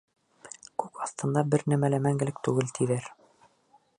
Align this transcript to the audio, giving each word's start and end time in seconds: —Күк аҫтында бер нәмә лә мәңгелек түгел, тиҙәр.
—Күк 0.83 1.01
аҫтында 1.07 1.43
бер 1.51 1.65
нәмә 1.75 1.93
лә 1.95 2.01
мәңгелек 2.07 2.43
түгел, 2.49 2.75
тиҙәр. 2.79 3.09